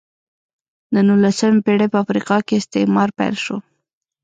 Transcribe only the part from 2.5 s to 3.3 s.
استعمار